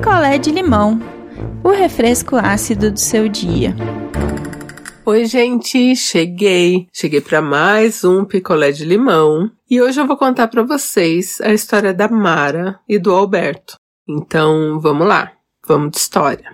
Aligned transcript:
picolé 0.00 0.38
de 0.38 0.50
limão, 0.50 0.98
o 1.62 1.68
refresco 1.68 2.34
ácido 2.34 2.90
do 2.90 2.98
seu 2.98 3.28
dia. 3.28 3.76
Oi, 5.04 5.26
gente, 5.26 5.94
cheguei. 5.94 6.88
Cheguei 6.90 7.20
para 7.20 7.42
mais 7.42 8.02
um 8.02 8.24
picolé 8.24 8.72
de 8.72 8.82
limão 8.86 9.50
e 9.70 9.78
hoje 9.78 10.00
eu 10.00 10.06
vou 10.06 10.16
contar 10.16 10.48
para 10.48 10.62
vocês 10.62 11.38
a 11.42 11.52
história 11.52 11.92
da 11.92 12.08
Mara 12.08 12.80
e 12.88 12.98
do 12.98 13.12
Alberto. 13.12 13.74
Então, 14.08 14.80
vamos 14.80 15.06
lá. 15.06 15.32
Vamos 15.68 15.90
de 15.90 15.98
história. 15.98 16.50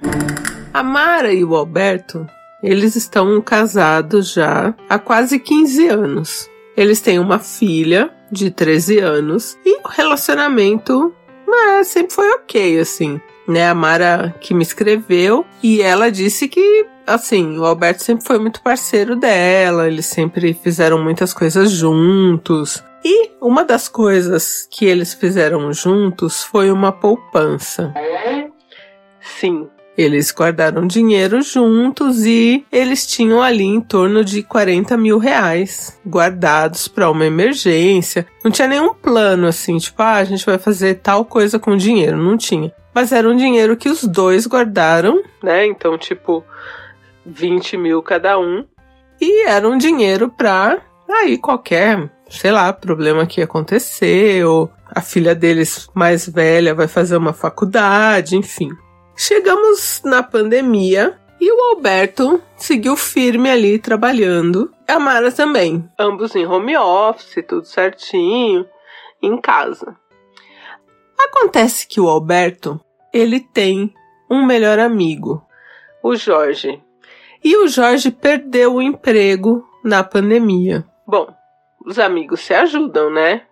A 0.75 0.83
Mara 0.83 1.33
e 1.33 1.45
o 1.45 1.55
Alberto, 1.55 2.27
eles 2.61 2.97
estão 2.97 3.41
casados 3.41 4.33
já 4.33 4.75
há 4.89 4.99
quase 4.99 5.39
15 5.39 5.87
anos. 5.87 6.51
Eles 6.77 7.01
têm 7.01 7.21
uma 7.21 7.39
filha 7.39 8.11
de 8.29 8.51
13 8.51 8.99
anos 8.99 9.57
e 9.65 9.79
o 9.79 9.89
relacionamento 9.89 11.15
é, 11.49 11.85
sempre 11.85 12.13
foi 12.13 12.29
ok, 12.33 12.81
assim. 12.81 13.21
Né, 13.49 13.69
a 13.69 13.75
Mara 13.75 14.35
que 14.41 14.53
me 14.53 14.63
escreveu 14.63 15.47
e 15.63 15.81
ela 15.81 16.11
disse 16.11 16.49
que, 16.49 16.87
assim, 17.07 17.57
o 17.57 17.65
Alberto 17.65 18.03
sempre 18.03 18.27
foi 18.27 18.41
muito 18.41 18.61
parceiro 18.61 19.15
dela, 19.15 19.87
eles 19.87 20.07
sempre 20.07 20.53
fizeram 20.53 21.03
muitas 21.03 21.33
coisas 21.33 21.71
juntos. 21.71 22.83
E 23.05 23.31
uma 23.41 23.65
das 23.65 23.89
coisas 23.89 24.67
que 24.69 24.85
eles 24.85 25.15
fizeram 25.15 25.73
juntos 25.73 26.43
foi 26.43 26.73
uma 26.73 26.91
poupança. 26.91 27.95
Sim, 29.21 29.69
eles 29.97 30.33
guardaram 30.33 30.87
dinheiro 30.87 31.41
juntos 31.43 32.25
e 32.25 32.65
eles 32.71 33.07
tinham 33.07 33.41
ali 33.41 33.65
em 33.65 33.81
torno 33.81 34.25
de 34.25 34.43
40 34.43 34.97
mil 34.97 35.19
reais 35.19 35.99
guardados 36.07 36.87
para 36.87 37.11
uma 37.11 37.25
emergência. 37.25 38.27
Não 38.45 38.51
tinha 38.51 38.69
nenhum 38.69 38.93
plano 38.93 39.47
assim, 39.47 39.79
tipo, 39.79 40.03
ah, 40.03 40.17
a 40.17 40.25
gente 40.25 40.45
vai 40.45 40.59
fazer 40.59 40.97
tal 40.97 41.25
coisa 41.25 41.59
com 41.59 41.77
dinheiro. 41.77 42.17
Não 42.17 42.37
tinha. 42.37 42.73
Mas 42.95 43.13
era 43.13 43.29
um 43.29 43.37
dinheiro 43.37 43.77
que 43.77 43.89
os 43.89 44.05
dois 44.05 44.47
guardaram, 44.47 45.23
né? 45.43 45.67
Então, 45.67 45.99
tipo, 45.99 46.45
20 47.25 47.77
mil 47.77 48.03
cada 48.03 48.39
um. 48.39 48.65
E 49.21 49.47
era 49.47 49.69
um 49.69 49.79
dinheiro 49.79 50.29
para 50.29 50.79
aí 51.09 51.39
qualquer, 51.39 52.11
sei 52.29 52.51
lá, 52.51 52.73
problema 52.73 53.27
que 53.27 53.41
ou 54.45 54.71
a 54.87 55.01
filha 55.01 55.35
deles 55.35 55.89
mais 55.95 56.29
velha 56.29 56.75
vai 56.75 56.87
fazer 56.87 57.17
uma 57.17 57.33
faculdade, 57.33 58.37
enfim. 58.37 58.71
Chegamos 59.17 60.03
na 60.05 60.23
pandemia 60.23 61.19
e 61.41 61.51
o 61.51 61.61
Alberto 61.71 62.43
seguiu 62.57 62.97
firme 62.97 63.51
ali 63.51 63.79
trabalhando. 63.79 64.71
A 64.87 64.99
Mara 64.99 65.33
também. 65.33 65.89
Ambos 65.99 66.37
em 66.37 66.47
home 66.47 66.77
office, 66.77 67.45
tudo 67.49 67.65
certinho, 67.65 68.67
em 69.23 69.41
casa. 69.41 69.97
Acontece 71.19 71.87
que 71.87 72.01
o 72.01 72.09
Alberto, 72.09 72.81
ele 73.13 73.41
tem 73.41 73.93
um 74.31 74.45
melhor 74.45 74.79
amigo, 74.79 75.43
o 76.03 76.15
Jorge. 76.15 76.83
E 77.43 77.57
o 77.57 77.69
Jorge 77.69 78.11
perdeu 78.11 78.75
o 78.75 78.83
emprego 78.83 79.67
na 79.83 80.05
pandemia. 80.05 80.85
Bom, 81.07 81.33
os 81.85 81.99
amigos 81.99 82.41
se 82.41 82.53
ajudam, 82.53 83.11
né? 83.11 83.43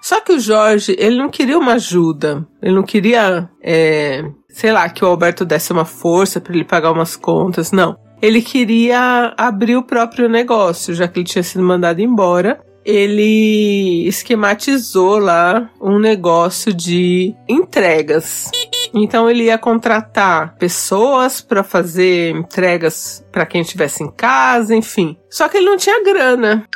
Só 0.00 0.20
que 0.20 0.32
o 0.32 0.38
Jorge, 0.38 0.94
ele 0.98 1.16
não 1.16 1.28
queria 1.28 1.58
uma 1.58 1.72
ajuda. 1.72 2.46
Ele 2.62 2.74
não 2.74 2.82
queria, 2.82 3.50
é, 3.60 4.22
sei 4.50 4.72
lá, 4.72 4.88
que 4.88 5.04
o 5.04 5.08
Alberto 5.08 5.44
desse 5.44 5.72
uma 5.72 5.84
força 5.84 6.40
para 6.40 6.54
ele 6.54 6.64
pagar 6.64 6.92
umas 6.92 7.16
contas. 7.16 7.72
Não. 7.72 7.98
Ele 8.20 8.42
queria 8.42 9.32
abrir 9.36 9.76
o 9.76 9.82
próprio 9.82 10.28
negócio, 10.28 10.94
já 10.94 11.06
que 11.06 11.20
ele 11.20 11.26
tinha 11.26 11.42
sido 11.42 11.62
mandado 11.62 12.00
embora. 12.00 12.60
Ele 12.84 14.06
esquematizou 14.08 15.18
lá 15.18 15.70
um 15.80 15.98
negócio 15.98 16.72
de 16.72 17.34
entregas. 17.48 18.50
Então 18.94 19.28
ele 19.28 19.44
ia 19.44 19.58
contratar 19.58 20.56
pessoas 20.56 21.40
para 21.40 21.62
fazer 21.62 22.30
entregas 22.30 23.24
para 23.30 23.44
quem 23.44 23.60
estivesse 23.60 24.02
em 24.02 24.10
casa, 24.10 24.74
enfim. 24.74 25.16
Só 25.30 25.48
que 25.48 25.58
ele 25.58 25.66
não 25.66 25.76
tinha 25.76 26.02
grana 26.02 26.66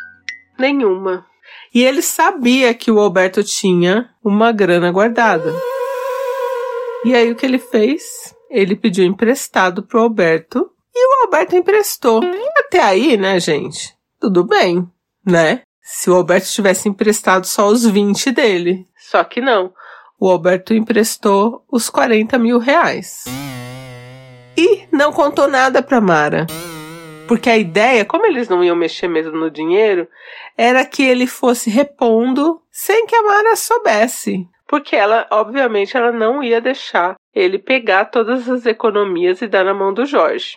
nenhuma. 0.59 1.25
E 1.75 1.82
ele 1.82 2.03
sabia 2.03 2.75
que 2.75 2.91
o 2.91 3.00
Alberto 3.00 3.43
tinha 3.43 4.11
uma 4.22 4.53
grana 4.53 4.93
guardada. 4.93 5.55
E 7.04 7.14
aí 7.14 7.30
o 7.32 7.34
que 7.34 7.44
ele 7.44 7.58
fez? 7.58 8.34
Ele 8.48 8.76
pediu 8.76 9.04
emprestado 9.04 9.82
pro 9.82 10.02
Alberto 10.02 10.70
e 10.94 11.06
o 11.06 11.24
Alberto 11.24 11.56
emprestou. 11.56 12.20
Até 12.58 12.80
aí, 12.80 13.16
né, 13.16 13.40
gente? 13.40 13.94
Tudo 14.20 14.44
bem, 14.44 14.88
né? 15.26 15.62
Se 15.82 16.08
o 16.08 16.14
Alberto 16.14 16.46
tivesse 16.46 16.88
emprestado 16.88 17.44
só 17.44 17.66
os 17.66 17.84
20 17.84 18.30
dele. 18.30 18.86
Só 18.96 19.24
que 19.24 19.40
não. 19.40 19.72
O 20.18 20.30
Alberto 20.30 20.72
emprestou 20.72 21.64
os 21.70 21.90
40 21.90 22.38
mil 22.38 22.58
reais. 22.58 23.24
E 24.56 24.86
não 24.92 25.12
contou 25.12 25.48
nada 25.48 25.82
pra 25.82 26.00
Mara. 26.00 26.46
Porque 27.26 27.50
a 27.50 27.56
ideia, 27.56 28.04
como 28.04 28.26
eles 28.26 28.48
não 28.48 28.62
iam 28.62 28.76
mexer 28.76 29.08
mesmo 29.08 29.36
no 29.36 29.50
dinheiro, 29.50 30.06
era 30.56 30.84
que 30.84 31.02
ele 31.02 31.26
fosse 31.26 31.69
repondo 31.69 32.60
sem 32.70 33.06
que 33.06 33.16
a 33.16 33.22
Mara 33.22 33.56
soubesse. 33.56 34.46
Porque 34.72 34.97
ela, 34.97 35.27
obviamente, 35.31 35.94
ela 35.99 36.10
não 36.10 36.43
ia 36.43 36.59
deixar 36.59 37.16
ele 37.34 37.59
pegar 37.59 38.06
todas 38.06 38.49
as 38.49 38.65
economias 38.65 39.43
e 39.43 39.47
dar 39.47 39.66
na 39.66 39.75
mão 39.75 39.93
do 39.93 40.06
Jorge. 40.06 40.56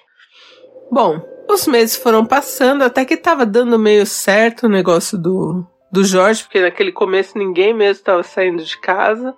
Bom, 0.90 1.20
os 1.50 1.68
meses 1.68 1.98
foram 1.98 2.26
passando 2.26 2.86
até 2.86 3.04
que 3.04 3.16
estava 3.16 3.46
dando 3.46 3.78
meio 3.78 4.06
certo 4.06 4.68
o 4.68 4.70
negócio 4.70 5.18
do, 5.18 5.68
do 5.92 6.06
Jorge, 6.06 6.44
porque 6.46 6.62
naquele 6.62 6.94
começo 6.94 7.38
ninguém 7.38 7.74
mesmo 7.74 8.00
estava 8.00 8.24
saindo 8.24 8.64
de 8.64 8.80
casa. 8.80 9.36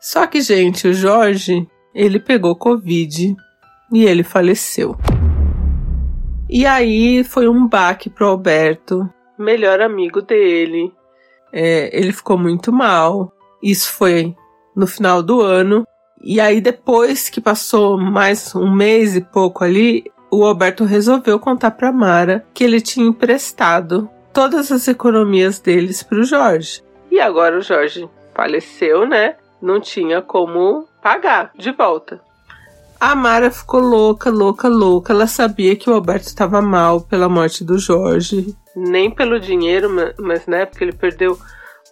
Só 0.00 0.24
que, 0.28 0.40
gente, 0.40 0.86
o 0.86 0.94
Jorge, 0.94 1.68
ele 1.92 2.20
pegou 2.20 2.54
Covid 2.54 3.34
e 3.92 4.04
ele 4.04 4.22
faleceu. 4.22 4.96
E 6.48 6.64
aí 6.64 7.24
foi 7.24 7.48
um 7.48 7.66
baque 7.66 8.08
pro 8.08 8.28
Alberto, 8.28 9.12
melhor 9.36 9.80
amigo 9.80 10.22
dele. 10.22 10.92
É, 11.52 11.90
ele 11.92 12.12
ficou 12.12 12.38
muito 12.38 12.72
mal. 12.72 13.34
Isso 13.64 13.90
foi 13.94 14.36
no 14.76 14.86
final 14.86 15.22
do 15.22 15.40
ano. 15.40 15.86
E 16.22 16.38
aí, 16.38 16.60
depois 16.60 17.30
que 17.30 17.40
passou 17.40 17.96
mais 17.96 18.54
um 18.54 18.70
mês 18.70 19.16
e 19.16 19.22
pouco 19.22 19.64
ali, 19.64 20.04
o 20.30 20.44
Alberto 20.44 20.84
resolveu 20.84 21.38
contar 21.38 21.70
para 21.70 21.90
Mara 21.90 22.44
que 22.52 22.62
ele 22.62 22.78
tinha 22.78 23.06
emprestado 23.06 24.06
todas 24.34 24.70
as 24.70 24.86
economias 24.86 25.58
deles 25.60 26.02
para 26.02 26.18
o 26.18 26.24
Jorge. 26.24 26.82
E 27.10 27.18
agora 27.18 27.56
o 27.56 27.62
Jorge 27.62 28.06
faleceu, 28.34 29.06
né? 29.06 29.36
Não 29.62 29.80
tinha 29.80 30.20
como 30.20 30.86
pagar 31.02 31.50
de 31.56 31.70
volta. 31.70 32.20
A 33.00 33.14
Mara 33.14 33.50
ficou 33.50 33.80
louca, 33.80 34.28
louca, 34.28 34.68
louca. 34.68 35.12
Ela 35.12 35.26
sabia 35.26 35.74
que 35.74 35.88
o 35.88 35.94
Alberto 35.94 36.26
estava 36.26 36.60
mal 36.60 37.00
pela 37.00 37.30
morte 37.30 37.64
do 37.64 37.78
Jorge. 37.78 38.54
Nem 38.76 39.10
pelo 39.10 39.40
dinheiro, 39.40 39.88
mas 40.18 40.46
né, 40.46 40.66
porque 40.66 40.84
ele 40.84 40.92
perdeu 40.92 41.38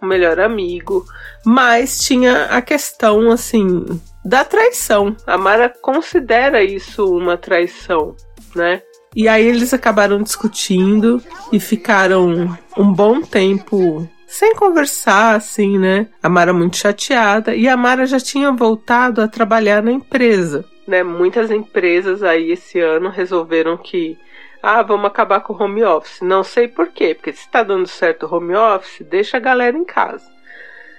o 0.02 0.06
melhor 0.06 0.40
amigo. 0.40 1.04
Mas 1.44 1.98
tinha 1.98 2.46
a 2.46 2.60
questão, 2.60 3.30
assim, 3.30 3.84
da 4.24 4.44
traição. 4.44 5.16
A 5.26 5.38
Mara 5.38 5.68
considera 5.68 6.62
isso 6.62 7.16
uma 7.16 7.36
traição, 7.36 8.16
né? 8.54 8.82
E 9.14 9.28
aí 9.28 9.46
eles 9.46 9.74
acabaram 9.74 10.22
discutindo 10.22 11.22
e 11.52 11.60
ficaram 11.60 12.56
um 12.76 12.92
bom 12.92 13.20
tempo 13.20 14.08
sem 14.26 14.54
conversar, 14.54 15.36
assim, 15.36 15.78
né? 15.78 16.08
A 16.22 16.28
Mara 16.28 16.52
muito 16.52 16.76
chateada 16.76 17.54
e 17.54 17.68
a 17.68 17.76
Mara 17.76 18.06
já 18.06 18.18
tinha 18.18 18.50
voltado 18.50 19.20
a 19.20 19.28
trabalhar 19.28 19.82
na 19.82 19.92
empresa 19.92 20.64
né, 20.86 21.02
muitas 21.02 21.50
empresas 21.50 22.22
aí 22.22 22.50
esse 22.50 22.80
ano 22.80 23.08
resolveram 23.08 23.76
que 23.76 24.18
ah, 24.62 24.82
vamos 24.82 25.06
acabar 25.06 25.40
com 25.40 25.52
o 25.52 25.62
home 25.62 25.82
office. 25.82 26.20
Não 26.20 26.44
sei 26.44 26.68
por 26.68 26.88
quê, 26.88 27.14
porque 27.14 27.32
se 27.32 27.40
está 27.40 27.62
dando 27.62 27.86
certo 27.88 28.26
o 28.26 28.34
home 28.34 28.54
office, 28.54 29.04
deixa 29.08 29.36
a 29.36 29.40
galera 29.40 29.76
em 29.76 29.84
casa. 29.84 30.30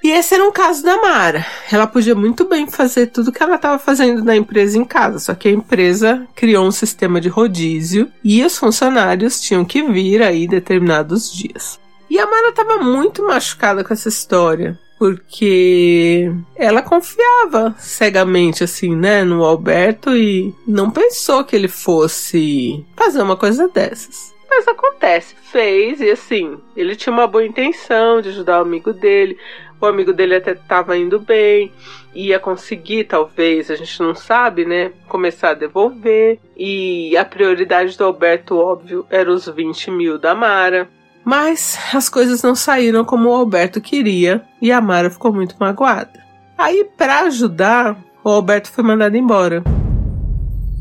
E 0.04 0.12
esse 0.12 0.36
era 0.36 0.44
um 0.44 0.52
caso 0.52 0.84
da 0.84 1.02
Mara. 1.02 1.46
Ela 1.72 1.88
podia 1.88 2.14
muito 2.14 2.44
bem 2.44 2.68
fazer 2.70 3.08
tudo 3.08 3.32
que 3.32 3.42
ela 3.42 3.56
estava 3.56 3.80
fazendo 3.80 4.22
na 4.22 4.36
empresa 4.36 4.78
em 4.78 4.84
casa, 4.84 5.18
só 5.18 5.34
que 5.34 5.48
a 5.48 5.52
empresa 5.52 6.28
criou 6.36 6.68
um 6.68 6.72
sistema 6.72 7.22
de 7.22 7.30
rodízio 7.30 8.12
e 8.22 8.44
os 8.44 8.58
funcionários 8.58 9.40
tinham 9.40 9.64
que 9.64 9.82
vir 9.82 10.22
aí 10.22 10.46
determinados 10.46 11.32
dias. 11.32 11.80
E 12.10 12.20
a 12.20 12.26
Mara 12.26 12.50
estava 12.50 12.80
muito 12.80 13.26
machucada 13.26 13.82
com 13.82 13.94
essa 13.94 14.10
história, 14.10 14.78
porque 15.04 16.32
ela 16.56 16.82
confiava 16.82 17.76
cegamente 17.78 18.64
assim, 18.64 18.96
né, 18.96 19.26
no 19.26 19.44
Alberto 19.44 20.16
e 20.16 20.56
não 20.66 20.90
pensou 20.90 21.44
que 21.44 21.58
ele 21.58 21.68
fosse 21.68 22.86
fazer 22.96 23.22
uma 23.22 23.36
coisa 23.36 23.68
dessas. 23.68 24.34
Mas 24.50 24.66
acontece, 24.66 25.36
fez 25.52 26.00
e 26.00 26.10
assim, 26.10 26.58
ele 26.74 26.96
tinha 26.96 27.12
uma 27.12 27.28
boa 27.28 27.46
intenção 27.46 28.22
de 28.22 28.30
ajudar 28.30 28.60
o 28.60 28.62
amigo 28.62 28.94
dele. 28.94 29.38
O 29.82 29.86
amigo 29.86 30.14
dele 30.14 30.36
até 30.36 30.54
estava 30.54 30.96
indo 30.96 31.20
bem, 31.20 31.74
ia 32.16 32.40
conseguir, 32.40 33.04
talvez, 33.04 33.70
a 33.70 33.76
gente 33.76 34.00
não 34.00 34.16
sabe, 34.16 34.64
né? 34.64 34.94
Começar 35.10 35.50
a 35.50 35.54
devolver. 35.54 36.40
E 36.56 37.18
a 37.18 37.26
prioridade 37.26 37.98
do 37.98 38.06
Alberto, 38.06 38.58
óbvio, 38.58 39.06
era 39.10 39.30
os 39.30 39.50
20 39.50 39.92
mil 39.92 40.18
da 40.18 40.34
Mara. 40.34 40.88
Mas 41.24 41.78
as 41.94 42.10
coisas 42.10 42.42
não 42.44 42.56
saíram 42.56 43.06
como 43.06 43.30
o 43.30 43.34
Alberto 43.34 43.80
queria 43.80 44.44
e 44.62 44.72
a 44.72 44.82
Mara 44.82 45.10
ficou 45.10 45.34
muito 45.34 45.56
magoada. 45.60 46.24
Aí, 46.58 46.90
para 46.98 47.22
ajudar, 47.22 47.98
o 48.24 48.30
Alberto 48.30 48.72
foi 48.72 48.84
mandado 48.84 49.16
embora. 49.16 49.64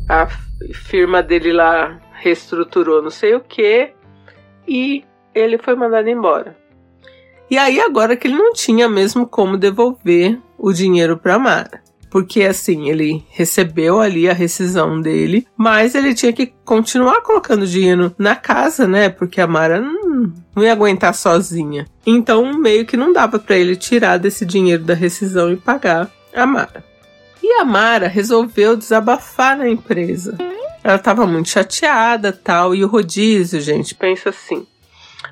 A 0.09 0.27
firma 0.73 1.23
dele 1.23 1.53
lá 1.53 1.99
reestruturou 2.13 3.01
não 3.01 3.09
sei 3.09 3.35
o 3.35 3.39
que 3.41 3.91
e 4.67 5.03
ele 5.33 5.57
foi 5.57 5.75
mandado 5.75 6.09
embora. 6.09 6.57
E 7.49 7.57
aí 7.57 7.79
agora 7.79 8.15
que 8.15 8.27
ele 8.27 8.37
não 8.37 8.53
tinha 8.53 8.87
mesmo 8.89 9.27
como 9.27 9.57
devolver 9.57 10.39
o 10.57 10.71
dinheiro 10.71 11.17
para 11.17 11.37
Mara. 11.37 11.83
Porque 12.09 12.43
assim, 12.43 12.89
ele 12.89 13.25
recebeu 13.29 13.99
ali 13.99 14.29
a 14.29 14.33
rescisão 14.33 15.01
dele, 15.01 15.47
mas 15.57 15.95
ele 15.95 16.13
tinha 16.13 16.31
que 16.31 16.53
continuar 16.63 17.21
colocando 17.21 17.65
dinheiro 17.65 18.13
na 18.19 18.35
casa, 18.35 18.87
né? 18.87 19.09
Porque 19.09 19.41
a 19.41 19.47
Mara 19.47 19.81
não, 20.13 20.63
ia 20.63 20.71
aguentar 20.71 21.13
sozinha. 21.13 21.85
Então, 22.05 22.53
meio 22.57 22.85
que 22.85 22.95
não 22.95 23.11
dava 23.11 23.39
para 23.39 23.57
ele 23.57 23.75
tirar 23.75 24.17
desse 24.17 24.45
dinheiro 24.45 24.83
da 24.83 24.93
rescisão 24.93 25.51
e 25.51 25.57
pagar 25.57 26.09
a 26.33 26.45
Mara. 26.45 26.83
E 27.41 27.53
a 27.53 27.65
Mara 27.65 28.07
resolveu 28.07 28.77
desabafar 28.77 29.57
na 29.57 29.67
empresa. 29.67 30.37
Ela 30.83 30.95
estava 30.95 31.25
muito 31.25 31.49
chateada, 31.49 32.31
tal, 32.31 32.75
e 32.75 32.83
o 32.83 32.87
rodízio, 32.87 33.59
gente, 33.61 33.95
pensa 33.95 34.29
assim. 34.29 34.65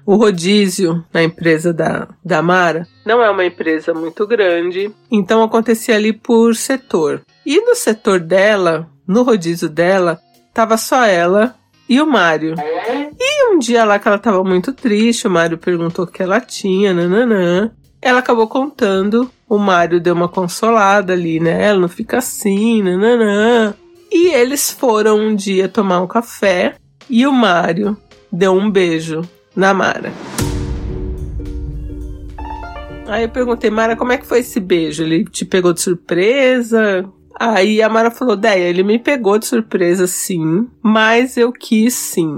O 0.05 0.15
rodízio 0.15 1.03
na 1.13 1.21
empresa 1.21 1.73
da, 1.73 2.07
da 2.23 2.41
Mara 2.41 2.87
não 3.05 3.21
é 3.21 3.29
uma 3.29 3.45
empresa 3.45 3.93
muito 3.93 4.25
grande, 4.25 4.91
então 5.11 5.43
acontecia 5.43 5.95
ali 5.95 6.13
por 6.13 6.55
setor. 6.55 7.21
E 7.45 7.59
no 7.61 7.75
setor 7.75 8.19
dela, 8.19 8.89
no 9.07 9.23
rodízio 9.23 9.69
dela, 9.69 10.19
tava 10.53 10.77
só 10.77 11.05
ela 11.05 11.55
e 11.87 12.01
o 12.01 12.07
Mário. 12.07 12.55
E 12.93 13.53
um 13.53 13.59
dia 13.59 13.83
lá 13.85 13.99
que 13.99 14.07
ela 14.07 14.17
tava 14.17 14.43
muito 14.43 14.73
triste, 14.73 15.27
o 15.27 15.31
Mário 15.31 15.57
perguntou 15.57 16.05
o 16.05 16.07
que 16.07 16.21
ela 16.21 16.39
tinha, 16.39 16.93
nananã. 16.93 17.71
Ela 18.01 18.19
acabou 18.19 18.47
contando, 18.47 19.29
o 19.47 19.57
Mário 19.57 19.99
deu 19.99 20.15
uma 20.15 20.27
consolada 20.27 21.13
ali, 21.13 21.39
né? 21.39 21.67
Ela 21.67 21.79
não 21.79 21.89
fica 21.89 22.17
assim, 22.17 22.81
nananã. 22.81 23.75
E 24.11 24.29
eles 24.29 24.71
foram 24.71 25.19
um 25.19 25.35
dia 25.35 25.69
tomar 25.69 26.01
um 26.01 26.07
café 26.07 26.75
e 27.09 27.25
o 27.25 27.31
Mário 27.31 27.95
deu 28.31 28.53
um 28.53 28.69
beijo 28.69 29.21
na 29.55 29.73
Mara. 29.73 30.11
Aí 33.07 33.23
eu 33.23 33.29
perguntei, 33.29 33.69
Mara, 33.69 33.95
como 33.95 34.11
é 34.13 34.17
que 34.17 34.25
foi 34.25 34.39
esse 34.39 34.59
beijo? 34.59 35.03
Ele 35.03 35.25
te 35.25 35.43
pegou 35.43 35.73
de 35.73 35.81
surpresa? 35.81 37.05
Aí 37.37 37.81
a 37.81 37.89
Mara 37.89 38.11
falou, 38.11 38.35
Deia, 38.35 38.69
ele 38.69 38.83
me 38.83 38.97
pegou 38.97 39.37
de 39.37 39.45
surpresa 39.45 40.07
sim, 40.07 40.67
mas 40.81 41.37
eu 41.37 41.51
quis 41.51 41.93
sim. 41.93 42.37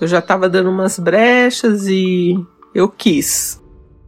Eu 0.00 0.06
já 0.06 0.22
tava 0.22 0.48
dando 0.48 0.70
umas 0.70 0.98
brechas 0.98 1.86
e 1.86 2.34
eu 2.74 2.88
quis. 2.88 3.60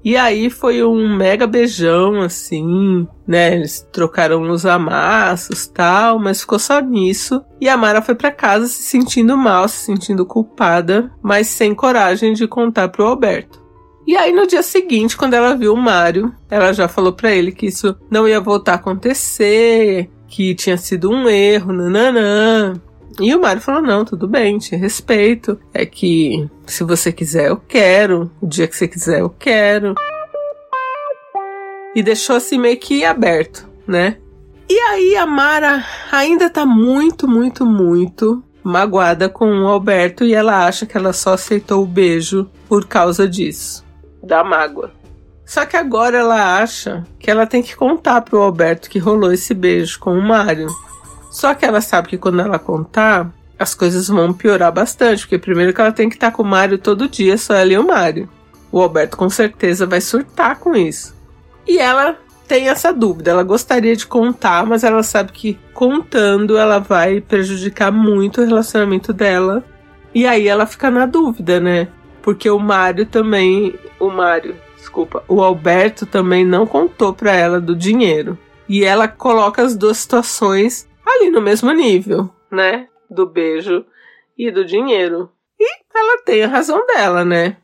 E 0.05 0.17
aí 0.17 0.50
foi 0.50 0.83
um 0.83 1.17
mega 1.17 1.47
beijão, 1.47 2.21
assim, 2.21 3.06
né? 3.27 3.55
Eles 3.55 3.87
trocaram 3.93 4.43
os 4.50 4.67
amassos 4.67 5.69
tal, 5.69 6.19
mas 6.19 6.41
ficou 6.41 6.59
só 6.59 6.81
nisso. 6.81 7.41
E 7.61 7.69
a 7.69 7.77
Mara 7.77 8.03
foi 8.03 8.17
para 8.17 8.33
casa 8.33 8.67
se 8.67 8.83
sentindo 8.83 9.37
mal, 9.37 9.69
se 9.69 9.85
sentindo 9.85 10.27
culpada, 10.27 11.12
mas 11.23 11.47
sem 11.47 11.73
coragem 11.73 12.33
de 12.33 12.49
contar 12.49 12.89
pro 12.89 13.06
Alberto. 13.06 13.62
E 14.05 14.17
aí 14.17 14.33
no 14.33 14.47
dia 14.47 14.65
seguinte, 14.65 15.17
quando 15.17 15.35
ela 15.35 15.55
viu 15.55 15.73
o 15.73 15.81
Mário, 15.81 16.35
ela 16.50 16.73
já 16.73 16.89
falou 16.89 17.12
para 17.12 17.31
ele 17.31 17.53
que 17.53 17.67
isso 17.67 17.97
não 18.11 18.27
ia 18.27 18.41
voltar 18.41 18.73
a 18.73 18.77
acontecer, 18.77 20.11
que 20.27 20.53
tinha 20.56 20.77
sido 20.77 21.11
um 21.11 21.29
erro, 21.29 21.73
nananã. 21.73 22.75
E 23.20 23.35
o 23.35 23.41
Mário 23.41 23.62
falou: 23.62 23.82
não, 23.82 24.05
tudo 24.05 24.26
bem, 24.26 24.59
te 24.59 24.76
respeito. 24.76 25.59
É 25.73 25.85
que 25.85 26.49
se 26.67 26.85
você 26.85 27.12
quiser, 27.12 27.49
eu 27.49 27.56
quero. 27.56 28.31
O 28.41 28.47
dia 28.47 28.67
que 28.67 28.76
você 28.76 28.88
quiser, 28.88 29.20
eu 29.20 29.31
quero. 29.31 29.94
E 31.94 32.03
deixou 32.03 32.37
assim 32.37 32.59
meio 32.59 32.79
que 32.79 33.05
aberto, 33.05 33.69
né? 33.87 34.17
E 34.69 34.79
aí 34.79 35.17
a 35.17 35.26
Mara 35.26 35.85
ainda 36.11 36.49
tá 36.49 36.64
muito, 36.64 37.29
muito, 37.29 37.67
muito 37.67 38.43
magoada 38.62 39.29
com 39.29 39.47
o 39.47 39.67
Alberto 39.67 40.25
e 40.25 40.35
ela 40.35 40.67
acha 40.67 40.87
que 40.87 40.97
ela 40.97 41.12
só 41.12 41.35
aceitou 41.35 41.82
o 41.82 41.87
beijo 41.87 42.49
por 42.69 42.87
causa 42.87 43.29
disso, 43.29 43.85
da 44.23 44.44
mágoa. 44.44 44.93
Só 45.44 45.67
que 45.67 45.76
agora 45.76 46.19
ela 46.19 46.58
acha 46.58 47.05
que 47.19 47.31
ela 47.31 47.47
tem 47.47 47.62
que 47.62 47.76
contar 47.76 48.23
pro 48.23 48.41
Alberto 48.41 48.88
que 48.88 48.99
rolou 48.99 49.32
esse 49.32 49.53
beijo 49.53 49.99
com 49.99 50.17
o 50.17 50.23
Mário. 50.23 50.69
Só 51.32 51.55
que 51.55 51.64
ela 51.64 51.81
sabe 51.81 52.08
que 52.08 52.19
quando 52.19 52.40
ela 52.40 52.58
contar, 52.58 53.32
as 53.58 53.75
coisas 53.75 54.06
vão 54.06 54.34
piorar 54.34 54.70
bastante, 54.70 55.23
porque 55.23 55.38
primeiro 55.38 55.73
que 55.73 55.81
ela 55.81 55.90
tem 55.90 56.11
que 56.11 56.17
estar 56.17 56.31
com 56.31 56.43
o 56.43 56.46
Mário 56.46 56.76
todo 56.76 57.08
dia, 57.08 57.38
só 57.38 57.55
ela 57.55 57.73
e 57.73 57.79
o 57.79 57.87
Mário. 57.87 58.29
O 58.70 58.79
Alberto 58.79 59.17
com 59.17 59.31
certeza 59.31 59.87
vai 59.87 60.02
surtar 60.02 60.58
com 60.58 60.76
isso. 60.76 61.17
E 61.67 61.79
ela 61.79 62.19
tem 62.46 62.69
essa 62.69 62.93
dúvida, 62.93 63.31
ela 63.31 63.43
gostaria 63.43 63.96
de 63.96 64.06
contar, 64.06 64.67
mas 64.67 64.84
ela 64.84 65.02
sabe 65.02 65.32
que 65.32 65.58
contando 65.73 66.58
ela 66.58 66.79
vai 66.79 67.23
prejudicar 67.23 67.90
muito 67.90 68.43
o 68.43 68.44
relacionamento 68.44 69.11
dela. 69.11 69.64
E 70.14 70.26
aí 70.26 70.46
ela 70.46 70.67
fica 70.67 70.90
na 70.90 71.06
dúvida, 71.06 71.58
né? 71.58 71.88
Porque 72.20 72.50
o 72.50 72.58
Mário 72.58 73.06
também, 73.06 73.75
o 73.99 74.11
Mário, 74.11 74.55
desculpa, 74.76 75.25
o 75.26 75.43
Alberto 75.43 76.05
também 76.05 76.44
não 76.44 76.67
contou 76.67 77.14
para 77.14 77.34
ela 77.34 77.58
do 77.58 77.75
dinheiro. 77.75 78.37
E 78.69 78.84
ela 78.84 79.08
coloca 79.08 79.62
as 79.62 79.75
duas 79.75 79.96
situações 79.96 80.87
ali 81.23 81.31
no 81.31 81.41
mesmo 81.41 81.73
nível, 81.73 82.29
né? 82.51 82.89
Do 83.09 83.27
beijo 83.27 83.85
e 84.37 84.51
do 84.51 84.65
dinheiro. 84.65 85.31
E 85.59 85.81
ela 85.95 86.23
tem 86.25 86.43
a 86.43 86.49
razão 86.49 86.85
dela, 86.87 87.25
né? 87.25 87.57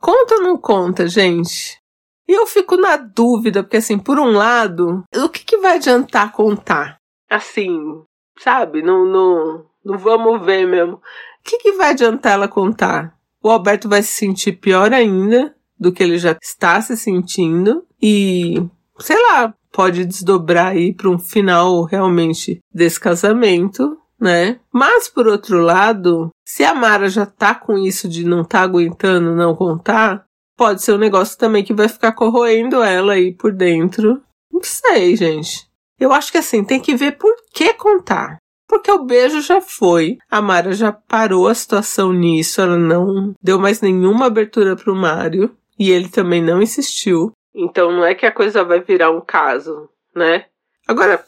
Conta 0.00 0.36
ou 0.36 0.42
não 0.42 0.56
conta, 0.56 1.06
gente? 1.06 1.80
E 2.28 2.32
eu 2.32 2.46
fico 2.46 2.76
na 2.76 2.96
dúvida, 2.96 3.62
porque 3.62 3.76
assim, 3.76 3.98
por 3.98 4.18
um 4.18 4.32
lado, 4.32 5.04
o 5.14 5.28
que, 5.28 5.44
que 5.44 5.58
vai 5.58 5.76
adiantar 5.76 6.32
contar? 6.32 6.98
Assim, 7.30 8.02
sabe? 8.38 8.82
Não, 8.82 9.04
não, 9.04 9.64
não 9.84 9.96
vamos 9.96 10.44
ver 10.44 10.66
mesmo. 10.66 10.94
O 10.94 11.00
que, 11.44 11.58
que 11.58 11.72
vai 11.72 11.90
adiantar 11.90 12.32
ela 12.32 12.48
contar? 12.48 13.16
O 13.40 13.48
Alberto 13.48 13.88
vai 13.88 14.02
se 14.02 14.12
sentir 14.12 14.54
pior 14.54 14.92
ainda 14.92 15.54
do 15.78 15.92
que 15.92 16.02
ele 16.02 16.18
já 16.18 16.36
está 16.42 16.80
se 16.80 16.96
sentindo. 16.96 17.86
E, 18.02 18.56
sei 18.98 19.16
lá, 19.30 19.54
pode 19.76 20.06
desdobrar 20.06 20.68
aí 20.68 20.94
para 20.94 21.10
um 21.10 21.18
final 21.18 21.84
realmente 21.84 22.60
desse 22.72 22.98
casamento, 22.98 23.98
né? 24.18 24.58
Mas 24.72 25.06
por 25.06 25.26
outro 25.26 25.60
lado, 25.60 26.30
se 26.46 26.64
a 26.64 26.74
Mara 26.74 27.10
já 27.10 27.26
tá 27.26 27.54
com 27.54 27.76
isso 27.76 28.08
de 28.08 28.24
não 28.24 28.42
tá 28.42 28.62
aguentando 28.62 29.36
não 29.36 29.54
contar, 29.54 30.24
pode 30.56 30.82
ser 30.82 30.94
um 30.94 30.98
negócio 30.98 31.36
também 31.36 31.62
que 31.62 31.74
vai 31.74 31.88
ficar 31.88 32.12
corroendo 32.12 32.82
ela 32.82 33.12
aí 33.12 33.34
por 33.34 33.52
dentro. 33.52 34.22
Não 34.50 34.62
sei, 34.62 35.14
gente. 35.14 35.68
Eu 36.00 36.10
acho 36.10 36.32
que 36.32 36.38
assim, 36.38 36.64
tem 36.64 36.80
que 36.80 36.96
ver 36.96 37.18
por 37.18 37.34
que 37.52 37.74
contar. 37.74 38.38
Porque 38.66 38.90
o 38.90 39.04
beijo 39.04 39.42
já 39.42 39.60
foi, 39.60 40.16
a 40.30 40.40
Mara 40.40 40.72
já 40.72 40.90
parou 40.90 41.48
a 41.48 41.54
situação 41.54 42.14
nisso, 42.14 42.62
ela 42.62 42.78
não 42.78 43.34
deu 43.42 43.58
mais 43.58 43.82
nenhuma 43.82 44.24
abertura 44.24 44.74
pro 44.74 44.96
Mário 44.96 45.54
e 45.78 45.90
ele 45.90 46.08
também 46.08 46.42
não 46.42 46.62
insistiu. 46.62 47.32
Então 47.56 47.90
não 47.90 48.04
é 48.04 48.14
que 48.14 48.26
a 48.26 48.32
coisa 48.32 48.62
vai 48.62 48.80
virar 48.80 49.10
um 49.10 49.20
caso, 49.22 49.88
né? 50.14 50.44
Agora, 50.86 51.24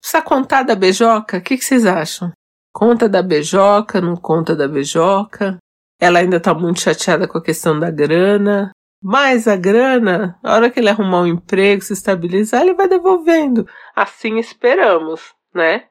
precisa 0.00 0.22
contar 0.22 0.62
da 0.62 0.74
beijoca? 0.74 1.36
O 1.36 1.42
que, 1.42 1.58
que 1.58 1.64
vocês 1.64 1.84
acham? 1.84 2.32
Conta 2.72 3.06
da 3.06 3.22
beijoca, 3.22 4.00
não 4.00 4.16
conta 4.16 4.56
da 4.56 4.66
beijoca? 4.66 5.58
Ela 6.00 6.20
ainda 6.20 6.40
tá 6.40 6.54
muito 6.54 6.80
chateada 6.80 7.28
com 7.28 7.36
a 7.36 7.42
questão 7.42 7.78
da 7.78 7.90
grana. 7.90 8.72
Mas 9.02 9.46
a 9.46 9.56
grana, 9.56 10.38
a 10.42 10.54
hora 10.54 10.70
que 10.70 10.80
ele 10.80 10.88
arrumar 10.88 11.20
um 11.20 11.26
emprego, 11.26 11.82
se 11.82 11.92
estabilizar, 11.92 12.62
ele 12.62 12.74
vai 12.74 12.88
devolvendo. 12.88 13.68
Assim 13.94 14.38
esperamos, 14.38 15.34
né? 15.54 15.84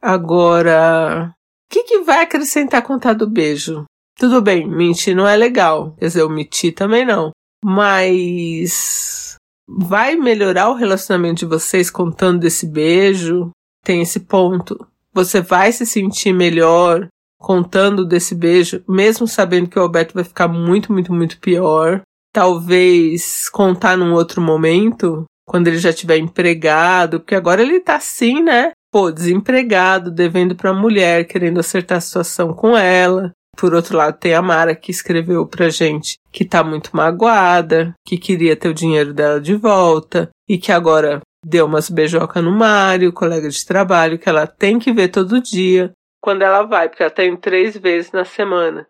Agora, 0.00 1.32
o 1.32 1.72
que, 1.72 1.84
que 1.84 2.00
vai 2.00 2.22
acrescentar 2.22 2.82
contar 2.82 3.14
do 3.14 3.30
beijo? 3.30 3.84
Tudo 4.18 4.42
bem, 4.42 4.68
mentir 4.68 5.14
não 5.14 5.26
é 5.26 5.36
legal. 5.36 5.94
Quer 5.98 6.06
dizer, 6.06 6.22
omitir 6.22 6.74
também 6.74 7.06
não. 7.06 7.30
Mas 7.64 9.36
vai 9.68 10.16
melhorar 10.16 10.68
o 10.68 10.74
relacionamento 10.74 11.40
de 11.40 11.46
vocês 11.46 11.90
contando 11.90 12.40
desse 12.40 12.66
beijo? 12.66 13.50
Tem 13.84 14.02
esse 14.02 14.20
ponto. 14.20 14.86
Você 15.12 15.40
vai 15.40 15.72
se 15.72 15.84
sentir 15.86 16.32
melhor 16.32 17.06
contando 17.38 18.06
desse 18.06 18.34
beijo, 18.34 18.82
mesmo 18.88 19.26
sabendo 19.26 19.68
que 19.68 19.78
o 19.78 19.82
Alberto 19.82 20.14
vai 20.14 20.24
ficar 20.24 20.46
muito, 20.46 20.92
muito, 20.92 21.12
muito 21.12 21.38
pior. 21.40 22.02
Talvez 22.32 23.48
contar 23.50 23.96
num 23.96 24.14
outro 24.14 24.40
momento, 24.40 25.24
quando 25.44 25.66
ele 25.66 25.78
já 25.78 25.90
estiver 25.90 26.16
empregado, 26.18 27.20
porque 27.20 27.34
agora 27.34 27.60
ele 27.60 27.80
tá 27.80 27.96
assim, 27.96 28.42
né? 28.42 28.70
Pô, 28.92 29.10
desempregado, 29.10 30.10
devendo 30.10 30.54
pra 30.54 30.72
mulher, 30.72 31.26
querendo 31.26 31.58
acertar 31.58 31.98
a 31.98 32.00
situação 32.00 32.54
com 32.54 32.76
ela. 32.76 33.32
Por 33.56 33.74
outro 33.74 33.96
lado, 33.96 34.18
tem 34.18 34.34
a 34.34 34.40
Mara 34.40 34.74
que 34.74 34.90
escreveu 34.90 35.46
pra 35.46 35.68
gente 35.68 36.14
que 36.32 36.44
tá 36.44 36.64
muito 36.64 36.96
magoada, 36.96 37.94
que 38.06 38.16
queria 38.16 38.56
ter 38.56 38.68
o 38.68 38.74
dinheiro 38.74 39.12
dela 39.12 39.40
de 39.40 39.54
volta 39.54 40.30
e 40.48 40.58
que 40.58 40.72
agora 40.72 41.20
deu 41.44 41.66
umas 41.66 41.90
beijocas 41.90 42.42
no 42.42 42.52
Mário, 42.52 43.12
colega 43.12 43.48
de 43.48 43.66
trabalho, 43.66 44.18
que 44.18 44.28
ela 44.28 44.46
tem 44.46 44.78
que 44.78 44.92
ver 44.92 45.08
todo 45.08 45.42
dia 45.42 45.92
quando 46.22 46.42
ela 46.42 46.62
vai, 46.62 46.88
porque 46.88 47.02
ela 47.02 47.10
tem 47.10 47.34
tá 47.34 47.42
três 47.42 47.76
vezes 47.76 48.12
na 48.12 48.24
semana. 48.24 48.86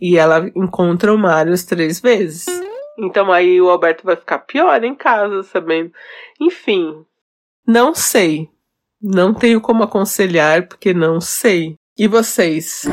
E 0.00 0.16
ela 0.16 0.48
encontra 0.54 1.12
o 1.12 1.18
Mário 1.18 1.52
as 1.52 1.64
três 1.64 2.00
vezes. 2.00 2.46
Então 2.96 3.32
aí 3.32 3.60
o 3.60 3.68
Alberto 3.68 4.04
vai 4.04 4.14
ficar 4.14 4.38
pior 4.38 4.82
em 4.84 4.94
casa, 4.94 5.42
sabendo. 5.42 5.92
Enfim, 6.40 7.04
Não 7.66 7.92
sei. 7.94 8.48
Não 9.02 9.34
tenho 9.34 9.60
como 9.60 9.82
aconselhar 9.82 10.66
porque 10.68 10.94
não 10.94 11.20
sei. 11.20 11.74
E 11.98 12.06
vocês? 12.06 12.84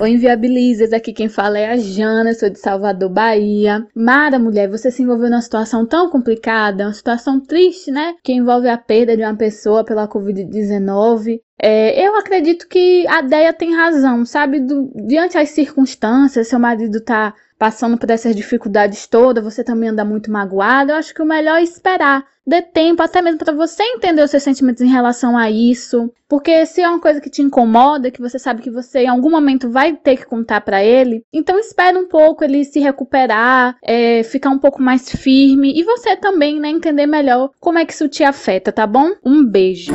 O 0.00 0.06
Inviabilizas, 0.06 0.94
aqui 0.94 1.12
quem 1.12 1.28
fala 1.28 1.58
é 1.58 1.68
a 1.68 1.76
Jana, 1.76 2.32
sou 2.32 2.48
de 2.48 2.58
Salvador, 2.58 3.10
Bahia. 3.10 3.86
Mara, 3.94 4.38
mulher, 4.38 4.66
você 4.66 4.90
se 4.90 5.02
envolveu 5.02 5.28
numa 5.28 5.42
situação 5.42 5.84
tão 5.84 6.08
complicada, 6.08 6.86
uma 6.86 6.94
situação 6.94 7.38
triste, 7.38 7.90
né? 7.90 8.14
Que 8.24 8.32
envolve 8.32 8.66
a 8.66 8.78
perda 8.78 9.14
de 9.14 9.22
uma 9.22 9.36
pessoa 9.36 9.84
pela 9.84 10.08
Covid-19. 10.08 11.42
É, 11.60 12.08
eu 12.08 12.16
acredito 12.16 12.66
que 12.66 13.06
a 13.08 13.20
Deia 13.20 13.52
tem 13.52 13.74
razão, 13.76 14.24
sabe? 14.24 14.58
Do, 14.60 14.90
diante 15.06 15.34
das 15.34 15.50
circunstâncias, 15.50 16.48
seu 16.48 16.58
marido 16.58 16.98
tá 17.02 17.34
passando 17.58 17.98
por 17.98 18.10
essas 18.10 18.34
dificuldades 18.34 19.06
todas, 19.06 19.44
você 19.44 19.62
também 19.62 19.90
anda 19.90 20.02
muito 20.02 20.32
magoado. 20.32 20.92
Eu 20.92 20.96
acho 20.96 21.12
que 21.12 21.20
o 21.20 21.26
melhor 21.26 21.58
é 21.58 21.62
esperar 21.62 22.24
dê 22.50 22.60
tempo 22.60 23.00
até 23.00 23.22
mesmo 23.22 23.38
para 23.38 23.54
você 23.54 23.80
entender 23.84 24.22
os 24.22 24.30
seus 24.30 24.42
sentimentos 24.42 24.82
em 24.82 24.88
relação 24.88 25.38
a 25.38 25.48
isso, 25.48 26.12
porque 26.28 26.66
se 26.66 26.80
é 26.82 26.88
uma 26.88 27.00
coisa 27.00 27.20
que 27.20 27.30
te 27.30 27.40
incomoda, 27.40 28.10
que 28.10 28.20
você 28.20 28.40
sabe 28.40 28.60
que 28.60 28.70
você 28.70 29.04
em 29.04 29.08
algum 29.08 29.30
momento 29.30 29.70
vai 29.70 29.94
ter 29.94 30.16
que 30.16 30.26
contar 30.26 30.60
para 30.60 30.84
ele, 30.84 31.24
então 31.32 31.58
espere 31.60 31.96
um 31.96 32.08
pouco 32.08 32.42
ele 32.42 32.64
se 32.64 32.80
recuperar, 32.80 33.76
é, 33.84 34.24
ficar 34.24 34.50
um 34.50 34.58
pouco 34.58 34.82
mais 34.82 35.08
firme 35.08 35.72
e 35.78 35.84
você 35.84 36.16
também, 36.16 36.58
né, 36.58 36.68
entender 36.68 37.06
melhor 37.06 37.50
como 37.60 37.78
é 37.78 37.86
que 37.86 37.92
isso 37.92 38.08
te 38.08 38.24
afeta, 38.24 38.72
tá 38.72 38.84
bom? 38.84 39.12
Um 39.24 39.44
beijo. 39.44 39.92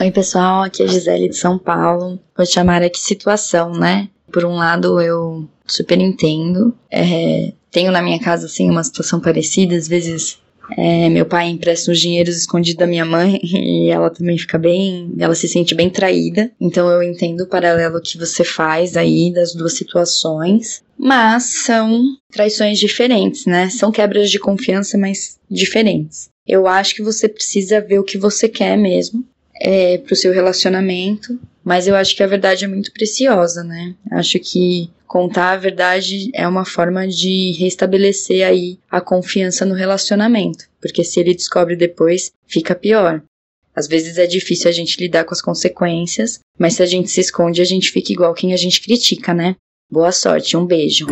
Oi 0.00 0.10
pessoal, 0.10 0.62
aqui 0.62 0.82
é 0.82 0.86
a 0.86 0.88
Gisele 0.88 1.28
de 1.28 1.36
São 1.36 1.58
Paulo. 1.58 2.18
Vou 2.34 2.46
chamar 2.46 2.82
aqui 2.82 2.98
situação, 2.98 3.72
né? 3.72 4.08
Por 4.32 4.46
um 4.46 4.56
lado 4.56 4.98
eu 4.98 5.46
super 5.66 6.00
entendo, 6.00 6.74
é, 6.90 7.52
tenho 7.70 7.92
na 7.92 8.00
minha 8.02 8.18
casa 8.18 8.46
assim 8.46 8.70
uma 8.70 8.82
situação 8.82 9.20
parecida, 9.20 9.76
às 9.76 9.86
vezes 9.86 10.41
é, 10.76 11.08
meu 11.08 11.26
pai 11.26 11.48
empresta 11.48 11.90
os 11.90 12.00
dinheiros 12.00 12.36
escondidos 12.36 12.78
da 12.78 12.86
minha 12.86 13.04
mãe 13.04 13.40
e 13.42 13.90
ela 13.90 14.10
também 14.10 14.38
fica 14.38 14.58
bem, 14.58 15.12
ela 15.18 15.34
se 15.34 15.48
sente 15.48 15.74
bem 15.74 15.90
traída. 15.90 16.50
Então 16.60 16.88
eu 16.90 17.02
entendo 17.02 17.42
o 17.42 17.48
paralelo 17.48 18.00
que 18.00 18.18
você 18.18 18.44
faz 18.44 18.96
aí 18.96 19.32
das 19.32 19.54
duas 19.54 19.74
situações, 19.74 20.82
mas 20.98 21.44
são 21.64 22.02
traições 22.30 22.78
diferentes, 22.78 23.46
né? 23.46 23.68
São 23.68 23.90
quebras 23.90 24.30
de 24.30 24.38
confiança, 24.38 24.96
mas 24.96 25.38
diferentes. 25.50 26.30
Eu 26.46 26.66
acho 26.66 26.94
que 26.94 27.02
você 27.02 27.28
precisa 27.28 27.80
ver 27.80 27.98
o 27.98 28.04
que 28.04 28.18
você 28.18 28.48
quer 28.48 28.76
mesmo 28.76 29.24
é, 29.60 29.98
pro 29.98 30.16
seu 30.16 30.32
relacionamento, 30.32 31.38
mas 31.64 31.86
eu 31.86 31.94
acho 31.94 32.16
que 32.16 32.22
a 32.22 32.26
verdade 32.26 32.64
é 32.64 32.68
muito 32.68 32.92
preciosa, 32.92 33.62
né? 33.62 33.94
Acho 34.10 34.38
que 34.40 34.90
contar 35.12 35.50
a 35.50 35.56
verdade 35.58 36.30
é 36.32 36.48
uma 36.48 36.64
forma 36.64 37.06
de 37.06 37.52
restabelecer 37.58 38.46
aí 38.46 38.78
a 38.90 38.98
confiança 38.98 39.66
no 39.66 39.74
relacionamento, 39.74 40.64
porque 40.80 41.04
se 41.04 41.20
ele 41.20 41.34
descobre 41.34 41.76
depois, 41.76 42.32
fica 42.46 42.74
pior. 42.74 43.22
Às 43.76 43.86
vezes 43.86 44.16
é 44.16 44.26
difícil 44.26 44.70
a 44.70 44.72
gente 44.72 44.98
lidar 44.98 45.24
com 45.24 45.34
as 45.34 45.42
consequências, 45.42 46.40
mas 46.58 46.76
se 46.76 46.82
a 46.82 46.86
gente 46.86 47.10
se 47.10 47.20
esconde, 47.20 47.60
a 47.60 47.64
gente 47.64 47.90
fica 47.90 48.10
igual 48.10 48.32
quem 48.32 48.54
a 48.54 48.56
gente 48.56 48.80
critica, 48.80 49.34
né? 49.34 49.54
Boa 49.90 50.12
sorte, 50.12 50.56
um 50.56 50.64
beijo. 50.64 51.06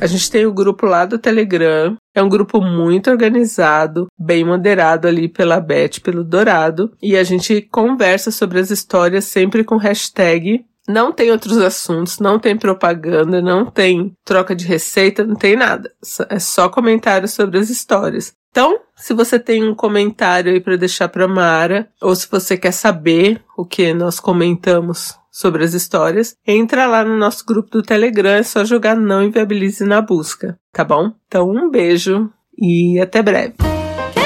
A 0.00 0.06
gente 0.06 0.30
tem 0.30 0.46
o 0.46 0.52
grupo 0.52 0.86
lá 0.86 1.04
do 1.04 1.18
Telegram. 1.18 1.98
É 2.14 2.22
um 2.22 2.28
grupo 2.30 2.62
muito 2.62 3.10
organizado, 3.10 4.06
bem 4.18 4.42
moderado 4.42 5.06
ali 5.06 5.28
pela 5.28 5.60
Beth, 5.60 6.00
pelo 6.02 6.24
Dourado. 6.24 6.90
E 7.02 7.14
a 7.14 7.22
gente 7.22 7.60
conversa 7.60 8.30
sobre 8.30 8.58
as 8.58 8.70
histórias 8.70 9.26
sempre 9.26 9.62
com 9.62 9.76
hashtag 9.76 10.64
não 10.88 11.12
tem 11.12 11.30
outros 11.30 11.58
assuntos, 11.58 12.18
não 12.18 12.38
tem 12.38 12.56
propaganda, 12.56 13.40
não 13.40 13.66
tem 13.66 14.14
troca 14.24 14.54
de 14.54 14.66
receita, 14.66 15.24
não 15.24 15.34
tem 15.34 15.56
nada. 15.56 15.90
É 16.28 16.38
só 16.38 16.68
comentários 16.68 17.32
sobre 17.32 17.58
as 17.58 17.70
histórias. 17.70 18.32
Então, 18.50 18.78
se 18.94 19.12
você 19.12 19.38
tem 19.38 19.68
um 19.68 19.74
comentário 19.74 20.52
aí 20.52 20.60
para 20.60 20.76
deixar 20.76 21.08
para 21.08 21.26
Mara, 21.26 21.88
ou 22.00 22.14
se 22.14 22.28
você 22.30 22.56
quer 22.56 22.72
saber 22.72 23.42
o 23.56 23.64
que 23.64 23.92
nós 23.92 24.20
comentamos 24.20 25.18
sobre 25.30 25.64
as 25.64 25.74
histórias, 25.74 26.36
entra 26.46 26.86
lá 26.86 27.04
no 27.04 27.16
nosso 27.16 27.44
grupo 27.44 27.68
do 27.70 27.82
Telegram, 27.82 28.30
é 28.30 28.44
só 28.44 28.64
jogar 28.64 28.94
não 28.94 29.24
inviabilize 29.24 29.84
na 29.84 30.00
busca, 30.00 30.56
tá 30.72 30.84
bom? 30.84 31.12
Então, 31.26 31.50
um 31.50 31.68
beijo 31.68 32.30
e 32.56 33.00
até 33.00 33.20
breve 33.20 33.54